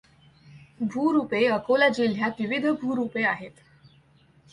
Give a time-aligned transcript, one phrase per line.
[0.83, 3.51] भूरूपे अकोला जिल्ह्यात विविध भूरूपे आहेत.